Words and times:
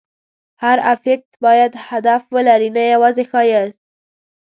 هر 0.63 0.77
افکت 0.93 1.25
باید 1.45 1.73
هدف 1.89 2.21
ولري، 2.35 2.69
نه 2.77 2.83
یوازې 2.93 3.23
ښایست. 3.31 3.81